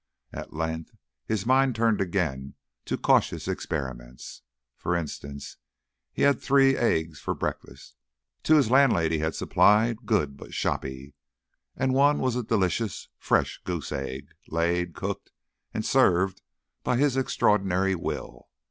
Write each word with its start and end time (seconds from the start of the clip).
At 0.33 0.51
length 0.51 0.95
his 1.27 1.45
mind 1.45 1.75
turned 1.75 2.01
again 2.01 2.55
to 2.85 2.97
cautious 2.97 3.47
experiments. 3.47 4.41
For 4.75 4.95
instance, 4.95 5.57
he 6.11 6.23
had 6.23 6.41
three 6.41 6.75
eggs 6.75 7.19
for 7.19 7.35
breakfast; 7.35 7.95
two 8.41 8.55
his 8.55 8.71
landlady 8.71 9.19
had 9.19 9.35
supplied, 9.35 10.07
good, 10.07 10.37
but 10.37 10.55
shoppy, 10.55 11.13
and 11.75 11.93
one 11.93 12.17
was 12.17 12.35
a 12.35 12.41
delicious 12.41 13.09
fresh 13.19 13.61
goose 13.63 13.91
egg, 13.91 14.29
laid, 14.47 14.95
cooked, 14.95 15.29
and 15.71 15.85
served 15.85 16.41
by 16.83 16.97
his 16.97 17.15
extraordinary 17.15 17.93
will. 17.93 18.49